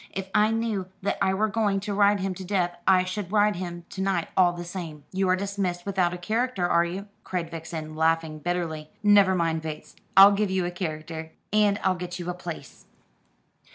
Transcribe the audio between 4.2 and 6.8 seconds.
all the same. You are dismissed without a character,